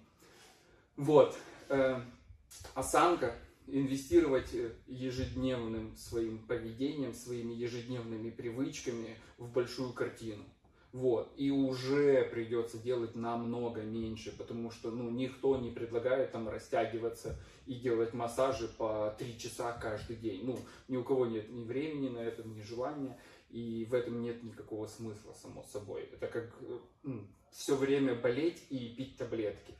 [0.96, 1.36] Вот.
[1.68, 2.00] Э,
[2.74, 3.36] осанка.
[3.66, 10.44] Инвестировать э, ежедневным своим поведением, своими ежедневными привычками в большую картину.
[10.96, 11.30] Вот.
[11.36, 17.74] И уже придется делать намного меньше, потому что ну, никто не предлагает там растягиваться и
[17.74, 20.46] делать массажи по 3 часа каждый день.
[20.46, 23.18] Ну, ни у кого нет ни времени на это, ни желания.
[23.50, 26.08] И в этом нет никакого смысла, само собой.
[26.12, 26.56] Это как
[27.02, 29.74] ну, все время болеть и пить таблетки.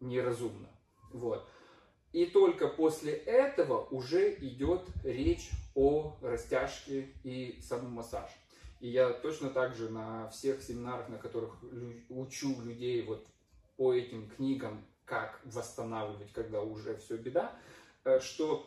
[0.00, 0.68] Неразумно.
[1.10, 1.48] Вот.
[2.16, 8.32] И только после этого уже идет речь о растяжке и самомассаже.
[8.80, 11.58] И я точно так же на всех семинарах, на которых
[12.08, 13.26] учу людей вот
[13.76, 17.52] по этим книгам, как восстанавливать, когда уже все беда,
[18.04, 18.66] э, что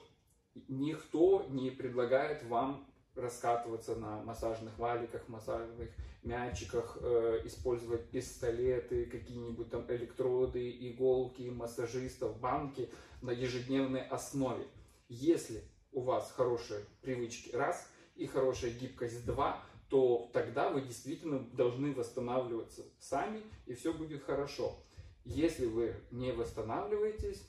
[0.67, 5.89] никто не предлагает вам раскатываться на массажных валиках, массажных
[6.21, 12.91] мячиках, э, использовать пистолеты, какие-нибудь там электроды, иголки, массажистов, банки
[13.21, 14.65] на ежедневной основе.
[15.07, 21.93] Если у вас хорошие привычки раз и хорошая гибкость два, то тогда вы действительно должны
[21.93, 24.77] восстанавливаться сами, и все будет хорошо.
[25.25, 27.43] Если вы не восстанавливаетесь,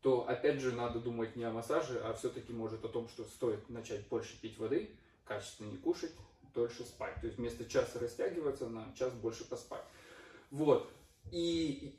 [0.00, 3.68] то опять же надо думать не о массаже, а все-таки может о том, что стоит
[3.68, 4.90] начать больше пить воды,
[5.24, 6.12] качественно не кушать,
[6.54, 7.20] дольше спать.
[7.20, 9.84] То есть вместо часа растягиваться на час больше поспать.
[10.50, 10.90] Вот.
[11.30, 11.98] И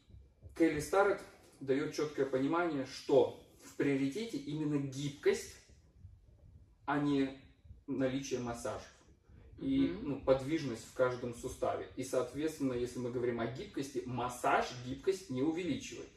[0.58, 1.22] Келли Старрет
[1.62, 5.56] дает четкое понимание, что в приоритете именно гибкость,
[6.86, 7.42] а не
[7.88, 8.92] наличие массажев
[9.62, 11.88] и ну, подвижность в каждом суставе.
[11.96, 16.10] И, соответственно, если мы говорим о гибкости, массаж гибкость не увеличивает.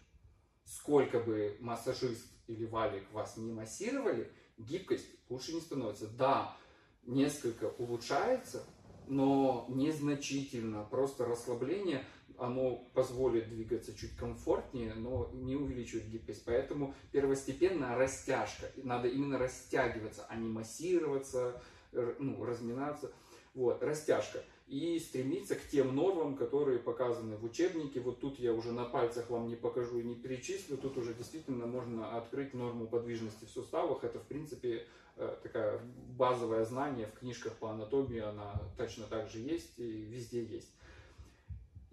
[0.64, 6.08] Сколько бы массажист или валик вас не массировали, гибкость лучше не становится.
[6.08, 6.56] Да,
[7.04, 8.64] несколько улучшается,
[9.08, 10.84] но незначительно.
[10.84, 12.02] Просто расслабление,
[12.38, 16.44] оно позволит двигаться чуть комфортнее, но не увеличивает гибкость.
[16.44, 18.70] Поэтому первостепенно растяжка.
[18.76, 21.62] Надо именно растягиваться, а не массироваться,
[21.92, 23.12] ну, разминаться.
[23.54, 24.42] Вот, растяжка.
[24.66, 28.00] И стремиться к тем нормам, которые показаны в учебнике.
[28.00, 30.76] Вот тут я уже на пальцах вам не покажу и не перечислю.
[30.76, 34.02] Тут уже действительно можно открыть норму подвижности в суставах.
[34.02, 35.80] Это, в принципе, э, такая
[36.16, 38.20] базовое знание в книжках по анатомии.
[38.20, 40.72] Она точно так же есть и везде есть.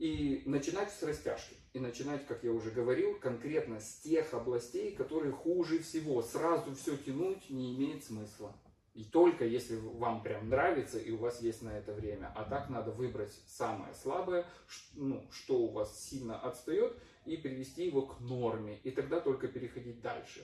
[0.02, 1.56] И начинать с растяжки.
[1.74, 6.24] И начинать, как я уже говорил, конкретно с тех областей, которые хуже всего.
[6.24, 8.52] Сразу все тянуть не имеет смысла.
[8.96, 12.34] И только если вам прям нравится и у вас есть на это время.
[12.36, 14.48] А так надо выбрать самое слабое,
[14.96, 16.98] ну, что у вас сильно отстает,
[17.28, 18.80] и привести его к норме.
[18.84, 20.44] И тогда только переходить дальше.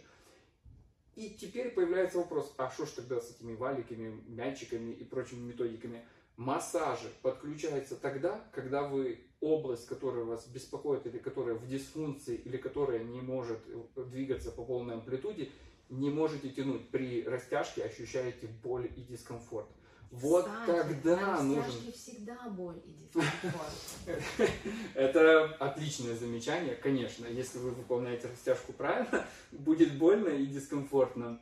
[1.16, 6.06] И теперь появляется вопрос, а что ж тогда с этими валиками, мячиками и прочими методиками?
[6.36, 13.04] Массажи подключаются тогда, когда вы область, которая вас беспокоит, или которая в дисфункции, или которая
[13.04, 13.60] не может
[13.96, 15.50] двигаться по полной амплитуде,
[15.90, 16.90] не можете тянуть.
[16.90, 19.68] При растяжке ощущаете боль и дискомфорт.
[20.10, 21.92] Вот Кстати, тогда нужен...
[21.94, 23.74] всегда боль и дискомфорт.
[24.96, 27.26] Это отличное замечание, конечно.
[27.28, 31.42] Если вы выполняете растяжку правильно, будет больно и дискомфортно,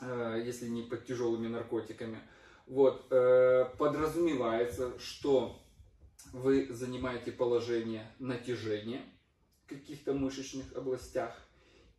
[0.00, 2.18] э, если не под тяжелыми наркотиками.
[2.66, 5.61] Вот, э, подразумевается, что
[6.32, 9.02] вы занимаете положение натяжения
[9.64, 11.36] в каких-то мышечных областях,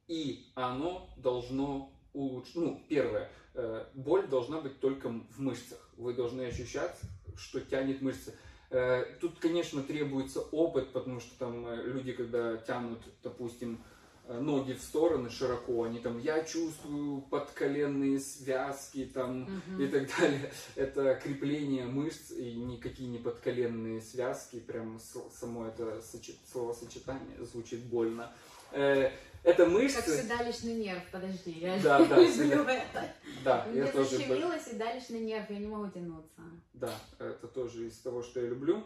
[0.07, 2.55] и оно должно улучшить.
[2.55, 5.89] Ну, первое, э, боль должна быть только в мышцах.
[5.97, 6.99] Вы должны ощущать,
[7.35, 8.33] что тянет мышцы.
[8.69, 13.83] Э, Тут, конечно, требуется опыт, потому что там э, люди, когда тянут, допустим,
[14.27, 19.81] ноги в стороны широко, они там, я чувствую подколенные связки там Мгм.
[19.81, 20.51] и так далее.
[20.75, 24.99] Это крепление мышц и никакие не подколенные связки, прям
[25.31, 28.31] само это сочет- словосочетание звучит больно.
[28.71, 29.11] Э,
[29.43, 33.13] Это Как мышцы, седалищный нерв, подожди, я Да, да, люблю это.
[33.43, 34.11] да, Мне я тоже...
[34.17, 36.41] защемило седалищный нерв, я не могу тянуться.
[36.73, 38.85] Да, это тоже из того, что я люблю.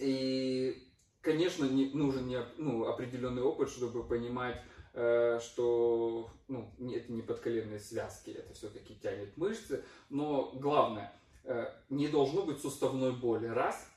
[0.00, 0.86] И,
[1.24, 4.62] конечно, не- нужен не, ну, определенный опыт, чтобы понимать,
[4.92, 9.82] э, что ну, это не подколенные связки, это все-таки тянет мышцы.
[10.10, 11.12] Но главное,
[11.44, 13.90] э, не должно быть суставной боли, раз.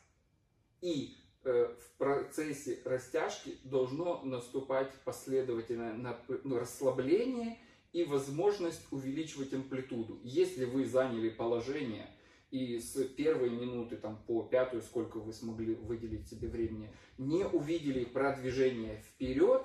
[0.82, 7.58] И э, в процессе растяжки должно наступать последовательное нап- ну, расслабление
[7.94, 10.20] и возможность увеличивать амплитуду.
[10.24, 12.10] Если вы заняли положение
[12.52, 18.06] и с первой минуты там, по пятую, сколько вы смогли выделить себе времени, не увидели
[18.06, 19.64] продвижение вперед,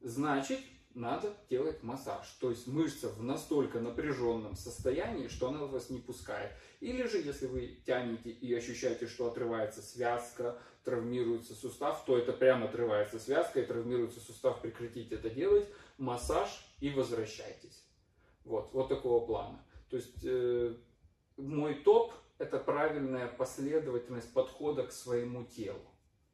[0.00, 0.58] значит,
[0.94, 2.26] надо делать массаж.
[2.40, 6.52] То есть мышца в настолько напряженном состоянии, что она вас не пускает.
[6.80, 12.66] Или же, если вы тянете и ощущаете, что отрывается связка, травмируется сустав, то это прямо
[12.66, 16.48] отрывается связка и травмируется сустав, прекратите это делать, массаж
[16.80, 17.84] и возвращайтесь.
[18.44, 19.64] Вот, вот такого плана.
[19.88, 20.74] То есть э,
[21.36, 25.80] мой топ это правильная последовательность подхода к своему телу.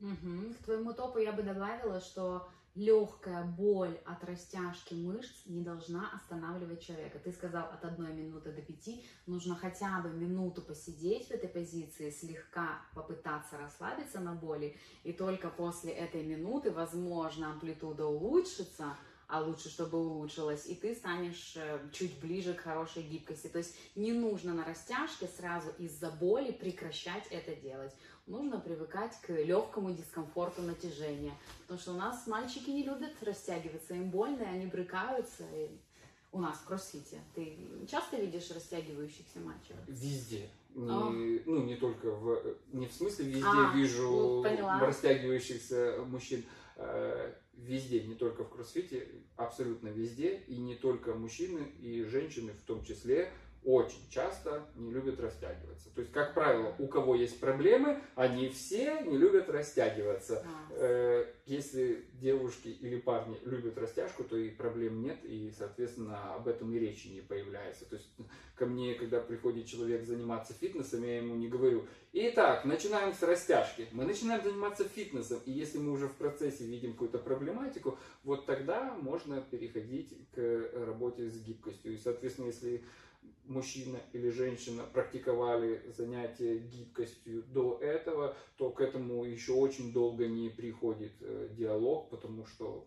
[0.01, 0.55] Мгм.
[0.55, 6.81] К твоему топу я бы добавила, что легкая боль от растяжки мышц не должна останавливать
[6.81, 7.19] человека.
[7.19, 12.11] Ты сказал от одной минуты до пяти, нужно хотя бы минуту посидеть в этой позиции,
[12.11, 18.97] слегка попытаться расслабиться на боли, и только после этой минуты, возможно, амплитуда улучшится,
[19.29, 23.49] а лучше, чтобы улучшилась, и ты станешь э, чуть ближе к хорошей гибкости.
[23.49, 27.95] То есть не нужно на растяжке сразу из-за боли прекращать это делать.
[28.27, 31.35] Нужно привыкать к легкому дискомфорту натяжения.
[31.63, 35.45] Потому что у нас мальчики не любят растягиваться, им больно, и они брыкаются.
[35.55, 35.71] И
[36.33, 37.19] у нас в кроссфите.
[37.35, 37.55] Ты
[37.91, 39.77] часто видишь растягивающихся мальчиков?
[39.87, 40.49] Везде.
[40.75, 41.11] Не, А.
[41.11, 42.57] Ну, не только в...
[42.73, 44.81] Не в смысле везде А, вижу ну, поняла.
[44.81, 46.45] растягивающихся мужчин.
[47.59, 50.43] Везде, не только в кроссфите, абсолютно везде.
[50.47, 53.33] И не только мужчины, и женщины в том числе
[53.65, 55.91] очень часто не любят растягиваться.
[55.95, 60.45] То есть, как правило, у кого есть проблемы, они все не любят растягиваться.
[60.71, 66.73] А, Если девушки или парни любят растяжку, то и проблем нет, и, соответственно, об этом
[66.73, 67.89] и речи не появляется.
[67.89, 68.09] То есть
[68.55, 73.87] ко мне, когда приходит человек заниматься фитнесом, я ему не говорю, итак, начинаем с растяжки.
[73.93, 78.95] Мы начинаем заниматься фитнесом, и если мы уже в процессе видим какую-то проблематику, вот тогда
[79.01, 81.95] можно переходить к работе с гибкостью.
[81.95, 82.85] И, соответственно, если
[83.45, 90.51] мужчина или женщина практиковали занятия гибкостью до этого, то к этому еще очень долго не
[90.51, 92.87] приходит э, диалог, потому что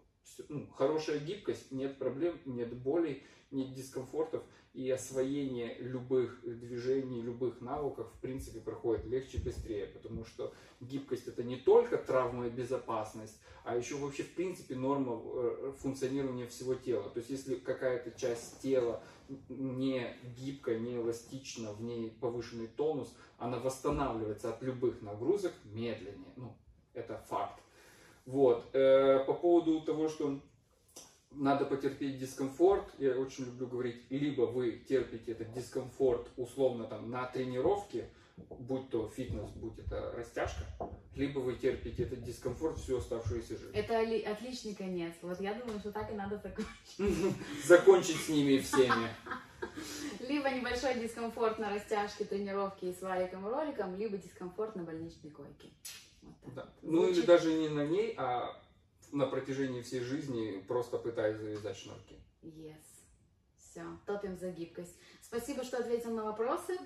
[0.50, 4.44] ну, хорошая гибкость, нет проблем, нет болей, нет дискомфортов,
[4.74, 11.44] и освоение любых движений, любых навыков, в принципе, проходит легче, быстрее, потому что гибкость это
[11.44, 17.10] не только травма и безопасность, а еще вообще, в принципе, норма э, функционирования всего тела.
[17.10, 19.04] То есть, если какая-то часть тела
[19.50, 26.34] не гибкая, не эластична, в ней повышенный тонус, она восстанавливается от любых нагрузок медленнее.
[26.38, 26.56] Ну,
[26.94, 27.62] это факт.
[28.26, 28.70] Вот.
[28.74, 30.40] Э, По поводу того, что
[31.32, 37.26] надо потерпеть дискомфорт, я очень люблю говорить, либо вы терпите этот дискомфорт условно там на
[37.26, 38.10] тренировке,
[38.60, 40.66] будь то фитнес, будь это растяжка,
[41.16, 43.72] либо вы терпите этот дискомфорт всю оставшуюся жизнь.
[43.74, 44.00] Это
[44.32, 45.14] отличный конец.
[45.22, 47.36] Вот я думаю, что так и надо закончить.
[47.66, 49.10] Закончить с ними всеми.
[50.28, 55.32] Либо небольшой дискомфорт на растяжке, тренировке и с валиком и роликом, либо дискомфорт на больничной
[55.32, 55.70] койке.
[56.22, 56.54] Вот.
[56.56, 56.70] Да.
[56.82, 58.60] Ну или даже не на ней, а
[59.12, 62.16] на протяжении всей жизни просто пытаясь завязать шнурки.
[62.42, 62.82] Yes.
[63.58, 64.98] Все, топим за гибкость.
[65.22, 66.78] Спасибо, что ответил на вопросы.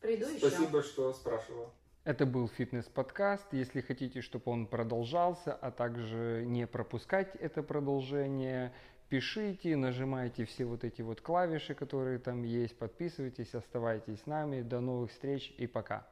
[0.00, 0.48] Приду еще.
[0.48, 1.72] Спасибо, что спрашивал.
[2.04, 3.52] Это был фитнес-подкаст.
[3.52, 8.74] Если хотите, чтобы он продолжался, а также не пропускать это продолжение,
[9.08, 14.60] пишите, нажимайте все вот эти вот клавиши, которые там есть, подписывайтесь, оставайтесь с нами.
[14.60, 16.06] До новых встреч и пока.